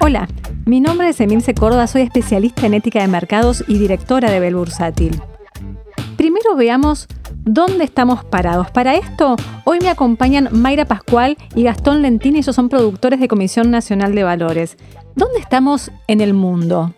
[0.00, 0.28] Hola,
[0.66, 4.54] mi nombre es Emilce Córdoba, soy especialista en ética de mercados y directora de Bel
[4.54, 5.20] Bursátil.
[6.16, 7.06] Primero veamos
[7.44, 8.70] dónde estamos parados.
[8.70, 13.70] Para esto, hoy me acompañan Mayra Pascual y Gastón Lentini, ellos son productores de Comisión
[13.70, 14.76] Nacional de Valores.
[15.14, 16.94] ¿Dónde estamos en el mundo?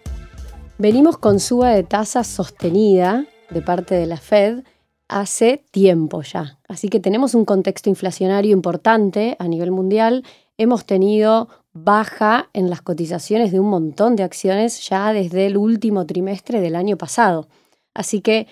[0.78, 4.64] Venimos con suba de tasas sostenida de parte de la Fed
[5.08, 6.58] hace tiempo ya.
[6.68, 10.24] Así que tenemos un contexto inflacionario importante a nivel mundial.
[10.58, 11.48] Hemos tenido
[11.84, 16.76] baja en las cotizaciones de un montón de acciones ya desde el último trimestre del
[16.76, 17.48] año pasado.
[17.94, 18.46] Así que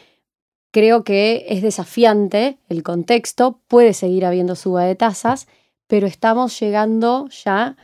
[0.73, 5.47] creo que es desafiante el contexto, puede seguir habiendo suba de tasas,
[5.87, 7.77] pero estamos llegando ya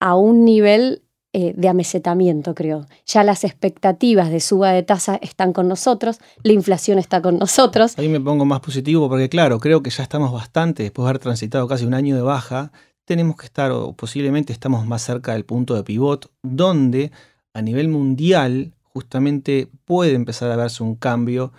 [0.00, 1.04] a un nivel
[1.36, 2.86] eh, de amesetamiento, creo.
[3.06, 7.98] Ya las expectativas de suba de tasa están con nosotros, la inflación está con nosotros.
[7.98, 11.20] Ahí me pongo más positivo porque, claro, creo que ya estamos bastante, después de haber
[11.20, 12.70] transitado casi un año de baja,
[13.04, 17.12] tenemos que estar, o posiblemente estamos más cerca del punto de pivot, donde
[17.52, 21.52] a nivel mundial justamente puede empezar a verse un cambio,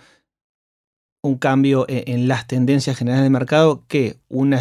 [1.22, 4.54] un cambio e, en, las tendencias generales del mercado que un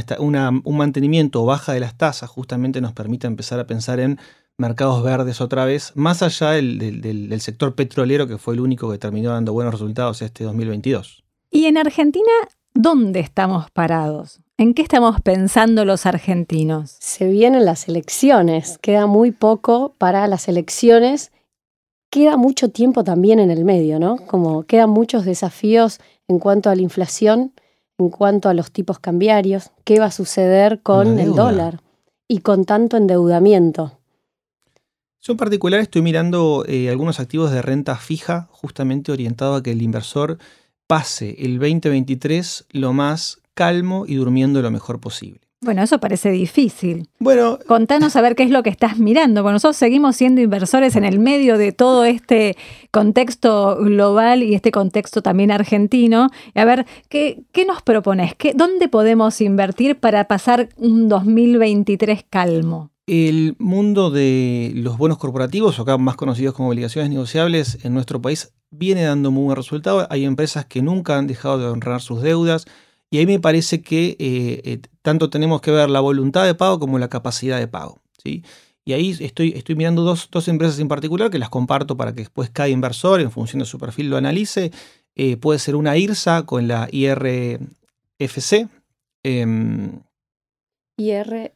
[0.65, 4.19] mantenimiento o baja de las tasas justamente nos permita empezar a pensar en
[4.57, 8.97] mercados verdes otra vez, más allá del, del sector petrolero que fue el único que
[8.97, 11.23] terminó dando buenos resultados este 2022.
[11.51, 12.31] Y en Argentina,
[12.73, 14.41] ¿dónde estamos parados?
[14.57, 16.95] ¿En qué estamos pensando los argentinos?
[17.01, 21.33] Se vienen las elecciones, queda muy poco para las elecciones,
[22.09, 24.15] queda mucho tiempo también en el medio, ¿no?
[24.15, 27.51] Como quedan muchos desafíos en cuanto a la inflación,
[27.97, 31.81] en cuanto a los tipos cambiarios, qué va a suceder con el dólar
[32.25, 33.99] y con tanto endeudamiento.
[35.21, 39.73] Yo en particular estoy mirando eh, algunos activos de renta fija justamente orientado a que
[39.73, 40.37] el inversor
[40.87, 45.41] pase el 2023 lo más calmo y durmiendo lo mejor posible.
[45.61, 47.07] Bueno, eso parece difícil.
[47.17, 49.41] Bueno, contanos a ver qué es lo que estás mirando.
[49.41, 52.55] Bueno, nosotros seguimos siendo inversores en el medio de todo este
[52.91, 56.29] contexto global y este contexto también argentino.
[56.53, 58.35] A ver, ¿qué, qué nos propones?
[58.35, 62.91] ¿Qué, ¿Dónde podemos invertir para pasar un 2023 calmo?
[63.07, 68.21] El mundo de los bonos corporativos, o acá más conocidos como obligaciones negociables, en nuestro
[68.21, 70.05] país viene dando muy buen resultado.
[70.11, 72.65] Hay empresas que nunca han dejado de honrar sus deudas
[73.11, 76.79] y ahí me parece que eh, eh, tanto tenemos que ver la voluntad de pago
[76.79, 78.01] como la capacidad de pago.
[78.23, 78.43] ¿sí?
[78.83, 82.49] Y ahí estoy, estoy mirando dos, empresas en particular que las comparto para que después
[82.51, 84.71] cada inversor, en función de su perfil, lo analice.
[85.15, 88.67] Eh, puede ser una IRSA con la IRFC.
[89.23, 90.01] Em,
[90.97, 91.51] IRFC.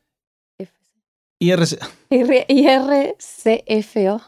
[2.50, 4.22] IRCFO.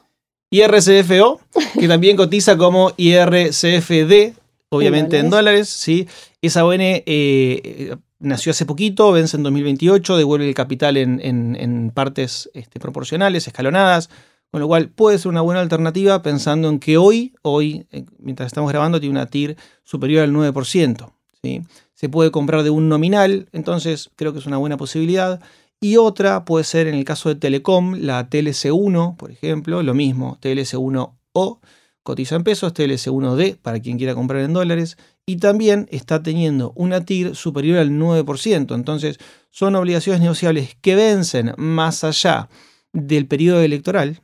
[0.51, 1.41] IRCFO,
[1.79, 4.33] que también cotiza como IRCFD,
[4.71, 6.07] obviamente en dólares, ¿sí?
[6.41, 12.79] Esa ON eh, nació hace poquito, vence en 2028, devuelve el capital en, partes este,
[12.79, 14.09] proporcionales, escalonadas,
[14.49, 18.47] con lo cual puede ser una buena alternativa pensando en que hoy, hoy, eh, mientras
[18.47, 21.13] estamos grabando, tiene una TIR superior al 9%.
[21.43, 21.61] ¿sí?
[21.93, 25.41] Se puede comprar de un nominal, entonces creo que es una buena posibilidad.
[25.81, 30.37] Y otra puede ser en el caso de Telecom, la TLC1, por ejemplo, lo mismo,
[30.41, 31.59] TLC1O
[32.03, 37.06] cotiza en pesos, TLC1D para quien quiera comprar en dólares y también está teniendo una
[37.06, 38.73] TIR superior al 9%.
[38.73, 39.19] Entonces
[39.50, 42.50] son obligaciones negociables que vencen más allá
[42.91, 44.22] del periodo electoral.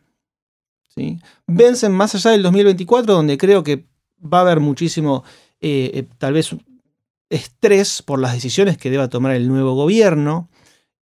[0.96, 1.20] ¿sí?
[1.46, 3.86] Vencen más allá del 2024 donde creo que
[4.22, 5.24] va a haber muchísimo,
[5.62, 6.56] eh, eh, tal vez,
[7.30, 10.50] estrés por las decisiones que deba tomar el nuevo gobierno.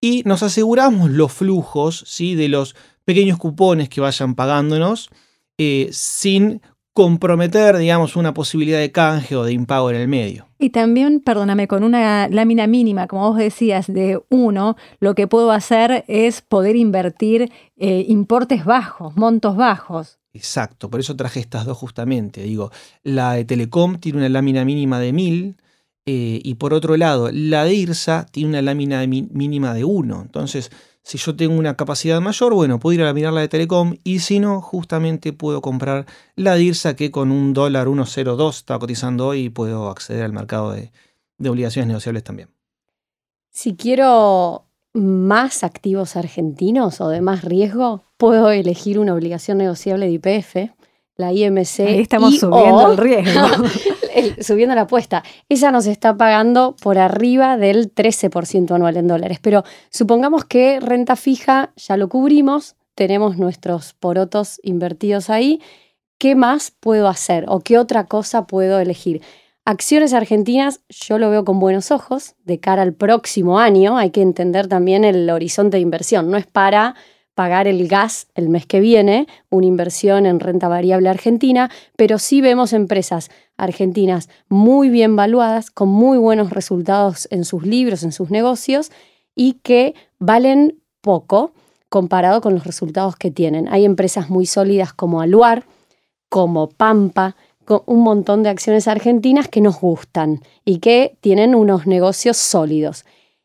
[0.01, 2.34] Y nos aseguramos los flujos ¿sí?
[2.34, 5.11] de los pequeños cupones que vayan pagándonos
[5.59, 10.49] eh, sin comprometer, digamos, una posibilidad de canje o de impago en el medio.
[10.59, 15.53] Y también, perdóname, con una lámina mínima, como vos decías, de uno, lo que puedo
[15.53, 20.19] hacer es poder invertir eh, importes bajos, montos bajos.
[20.33, 22.43] Exacto, por eso traje estas dos justamente.
[22.43, 22.73] Digo,
[23.05, 25.57] la de Telecom tiene una lámina mínima de 1000
[26.11, 30.23] eh, y por otro lado, la de IRSA tiene una lámina mínima de 1.
[30.23, 30.71] Entonces,
[31.09, 34.19] si yo tengo una capacidad mayor, bueno, puedo ir a mirar la de Telecom y
[34.19, 36.05] si no, justamente puedo comprar
[36.37, 40.72] la DIRSA que con un dólar 1.02 está cotizando hoy y puedo acceder al mercado
[40.72, 40.93] de,
[41.39, 42.51] obligaciones negociables también.
[43.49, 50.13] Si quiero más activos argentinos o de más riesgo, puedo elegir una obligación negociable de
[50.13, 50.75] IPF,
[51.16, 51.81] la IMC.
[51.81, 53.47] Ahí estamos subiendo el riesgo.
[54.41, 55.22] subiendo la apuesta.
[55.48, 59.38] Ella nos está pagando por arriba del 13% anual en dólares.
[59.41, 65.60] Pero supongamos que renta fija ya lo cubrimos, tenemos nuestros porotos invertidos ahí.
[66.18, 69.22] ¿Qué más puedo hacer o qué otra cosa puedo elegir?
[69.65, 73.98] Acciones argentinas yo lo veo con buenos ojos de cara al próximo año.
[73.98, 76.30] Hay que entender también el horizonte de inversión.
[76.30, 76.94] No es para
[77.39, 82.41] pagar el gas el mes que viene, una inversión en renta variable argentina, pero sí
[82.41, 88.31] vemos empresas argentinas muy bien valuadas, con muy buenos resultados en sus libros, en sus
[88.31, 88.91] negocios,
[89.37, 91.53] y que valen poco
[91.89, 93.69] comparado con los resultados que tienen.
[93.69, 95.63] Hay empresas muy sólidas como Aluar,
[96.29, 101.87] como Pampa, con un montón de acciones argentinas que nos gustan y que tienen unos
[101.87, 103.05] negocios sólidos.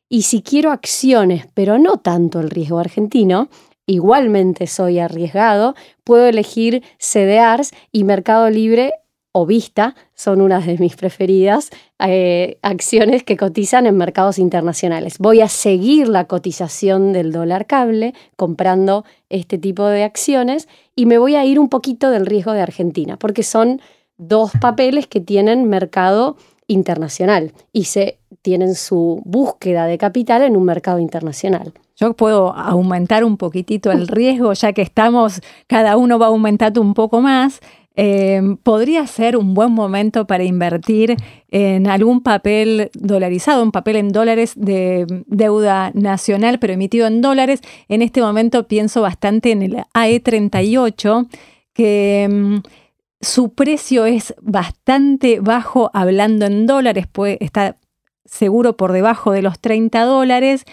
[0.10, 3.50] Y si quiero acciones, pero no tanto el riesgo argentino,
[3.86, 8.94] igualmente soy arriesgado, puedo elegir CDRs y Mercado Libre
[9.34, 15.18] o Vista son unas de mis preferidas eh, acciones que cotizan en mercados internacionales.
[15.18, 21.18] Voy a seguir la cotización del dólar cable comprando este tipo de acciones y me
[21.18, 23.82] voy a ir un poquito del riesgo de Argentina, porque son
[24.18, 26.38] dos papeles que tienen mercado
[26.68, 31.74] internacional y se tienen su búsqueda de capital en un mercado internacional.
[31.96, 36.94] Yo puedo aumentar un poquitito el riesgo, ya que estamos, cada uno va aumentando un
[36.94, 37.60] poco más.
[37.96, 41.16] Eh, podría ser un buen momento para invertir
[41.52, 47.62] en algún papel dolarizado, un papel en dólares de deuda nacional, pero emitido en dólares.
[47.88, 51.28] En este momento pienso bastante en el AE38,
[51.74, 52.58] que mm,
[53.22, 57.78] su precio es bastante bajo hablando en dólares, pues está
[58.26, 60.66] seguro por debajo de los 30 dólares,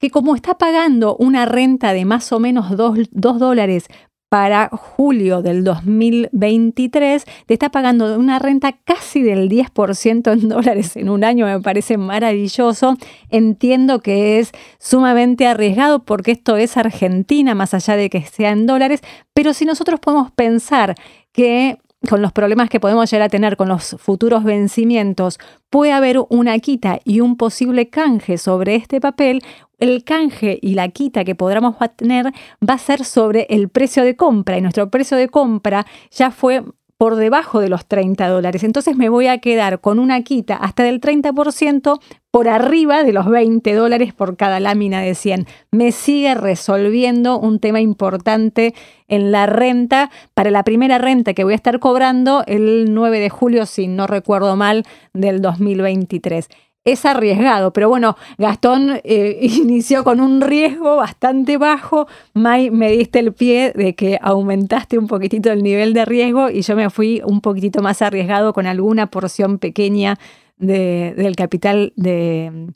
[0.00, 3.86] que como está pagando una renta de más o menos 2, dólares
[4.30, 11.10] para julio del 2023, te está pagando una renta casi del 10% en dólares en
[11.10, 12.96] un año, me parece maravilloso.
[13.28, 18.66] Entiendo que es sumamente arriesgado porque esto es Argentina, más allá de que sea en
[18.66, 19.02] dólares,
[19.34, 20.94] pero si nosotros podemos pensar
[21.32, 25.38] que con los problemas que podemos llegar a tener con los futuros vencimientos,
[25.68, 29.42] puede haber una quita y un posible canje sobre este papel,
[29.78, 32.32] el canje y la quita que podamos tener
[32.66, 36.62] va a ser sobre el precio de compra y nuestro precio de compra ya fue
[37.00, 38.62] por debajo de los 30 dólares.
[38.62, 41.98] Entonces me voy a quedar con una quita hasta del 30%
[42.30, 45.46] por arriba de los 20 dólares por cada lámina de 100.
[45.70, 48.74] Me sigue resolviendo un tema importante
[49.08, 50.10] en la renta.
[50.34, 54.06] Para la primera renta que voy a estar cobrando el 9 de julio, si no
[54.06, 56.50] recuerdo mal, del 2023
[56.92, 63.18] es arriesgado, pero bueno, Gastón eh, inició con un riesgo bastante bajo, May me diste
[63.18, 67.22] el pie de que aumentaste un poquitito el nivel de riesgo y yo me fui
[67.24, 70.18] un poquitito más arriesgado con alguna porción pequeña
[70.58, 72.74] del capital del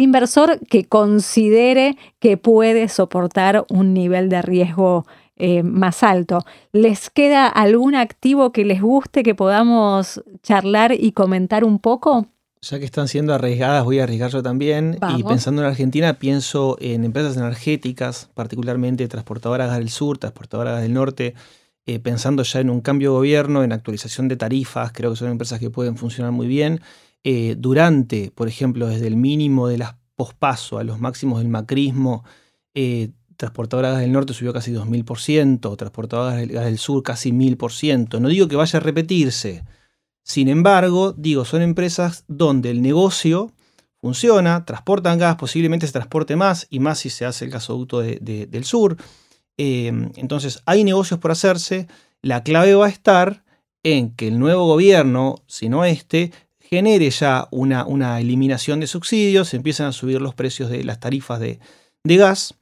[0.00, 5.04] inversor que considere que puede soportar un nivel de riesgo
[5.42, 6.40] eh, más alto.
[6.70, 12.26] ¿Les queda algún activo que les guste que podamos charlar y comentar un poco?
[12.62, 14.98] Ya que están siendo arriesgadas, voy a arriesgar yo también.
[15.16, 21.34] Y pensando en Argentina, pienso en empresas energéticas, particularmente transportadoras del sur, transportadoras del norte,
[21.86, 25.30] eh, pensando ya en un cambio de gobierno, en actualización de tarifas, creo que son
[25.30, 26.82] empresas que pueden funcionar muy bien.
[27.24, 32.24] Eh, durante, por ejemplo, desde el mínimo de las pospaso a los máximos del macrismo,
[32.74, 33.08] eh,
[33.38, 38.20] transportadoras del norte subió casi 2.000%, transportadoras del sur casi 1.000%.
[38.20, 39.64] No digo que vaya a repetirse,
[40.22, 43.52] sin embargo, digo, son empresas donde el negocio
[44.00, 48.64] funciona, transportan gas, posiblemente se transporte más, y más si se hace el gasoducto del
[48.64, 48.96] sur.
[49.56, 51.86] Em, entonces, hay negocios por hacerse.
[52.22, 53.44] La clave va a estar
[53.82, 59.52] en que el nuevo gobierno, si no este, genere ya una, una eliminación de subsidios,
[59.54, 61.58] empiezan a subir los precios de las tarifas de,
[62.04, 62.54] de gas.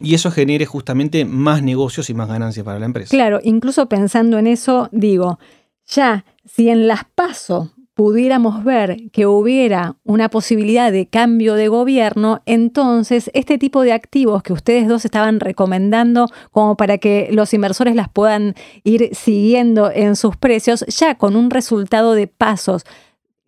[0.00, 3.10] Y eso genere justamente más negocios y más ganancias para la empresa.
[3.10, 5.38] Claro, incluso pensando en eso, digo,
[5.86, 12.42] ya, si en las PASO pudiéramos ver que hubiera una posibilidad de cambio de gobierno,
[12.44, 17.94] entonces este tipo de activos que ustedes dos estaban recomendando como para que los inversores
[17.94, 22.84] las puedan ir siguiendo en sus precios, ya con un resultado de pasos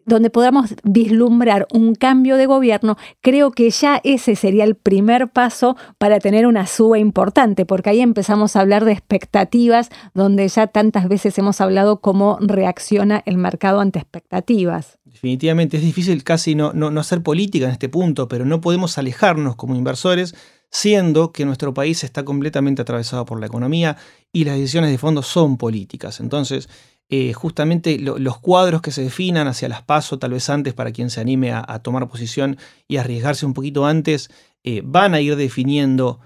[0.09, 5.77] donde podamos vislumbrar un cambio de gobierno, creo que ya ese sería el primer paso
[5.99, 11.09] para tener una suba importante, porque ahí empezamos a hablar de expectativas, donde ya tantas
[11.09, 14.99] veces hemos hablado cómo reacciona el mercado ante expectativas.
[15.05, 19.57] Definitivamente es difícil casi no, no, hacer política en este punto, pero no podemos alejarnos
[19.57, 20.35] como inversores
[20.71, 23.97] siendo que nuestro país está completamente atravesado por la economía
[24.33, 26.21] y las decisiones de fondo son políticas.
[26.21, 26.69] Entonces,
[27.11, 31.09] eh, justamente los cuadros que se definan hacia las pasos, tal vez antes para quien
[31.09, 34.31] se anime a, tomar posición y arriesgarse un poquito antes,
[34.63, 36.21] eh, van a ir definiendo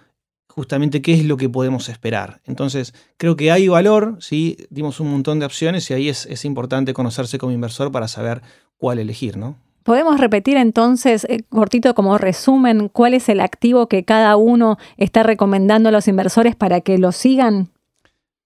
[0.49, 2.41] justamente qué es lo que podemos esperar.
[2.45, 4.59] Entonces, creo que hay valor, ¿sí?
[4.71, 8.43] dimos un montón de opciones y ahí es, es importante conocerse como inversor para saber
[8.77, 9.57] cuál elegir, ¿no?
[9.85, 15.23] ¿Podemos repetir entonces, eh, cortito como resumen, cuál es el activo que cada uno está
[15.23, 17.69] recomendando a los inversores para que lo sigan?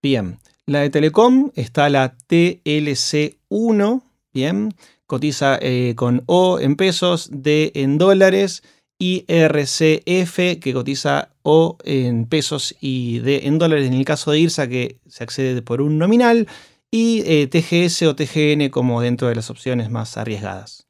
[0.03, 4.75] Bien, la de Telecom está la TLC1, bien,
[5.07, 8.63] cotiza eh, con O en pesos, D en dólares,
[8.99, 14.41] y RCF que cotiza O en pesos y D en dólares en el caso de
[14.41, 16.49] IRSA que se accede por un nominal,
[16.91, 20.87] y eh, TGS o TGN como dentro de las opciones más arriesgadas.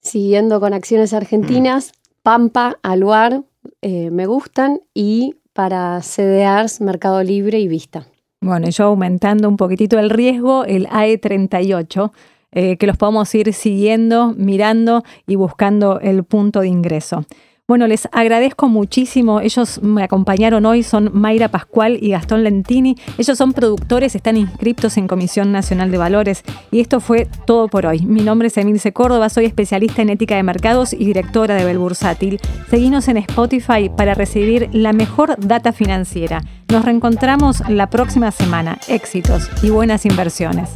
[0.00, 3.44] Siguiendo con acciones argentinas, Pampa, Aluar,
[3.82, 8.08] eh, me gustan y para CDRs, Mercado Libre y Vista.
[8.42, 12.10] Bueno, yo aumentando un poquitito el riesgo, el AE38,
[12.50, 17.24] eh, que los podemos ir siguiendo, mirando y buscando el punto de ingreso.
[17.68, 19.40] Bueno, les agradezco muchísimo.
[19.40, 22.96] Ellos me acompañaron hoy, son Mayra Pascual y Gastón Lentini.
[23.18, 26.42] Ellos son productores, están inscritos en Comisión Nacional de Valores.
[26.72, 28.00] Y esto fue todo por hoy.
[28.00, 32.40] Mi nombre es Emilce Córdoba, soy especialista en ética de mercados y directora de Belbursátil.
[32.68, 36.42] Seguimos en Spotify para recibir la mejor data financiera.
[36.68, 38.78] Nos reencontramos la próxima semana.
[38.88, 40.70] Éxitos y buenas inversiones.